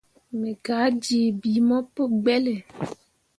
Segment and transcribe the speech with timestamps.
[0.39, 2.55] Me gah jii bii mo pu gbelle.